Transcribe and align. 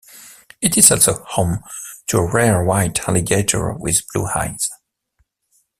It 0.63 0.79
is 0.79 0.89
also 0.89 1.23
home 1.27 1.59
to 2.07 2.17
a 2.17 2.25
rare 2.31 2.63
white 2.63 3.07
alligator 3.07 3.71
with 3.73 4.01
blue 4.11 4.25
eyes. 4.33 4.67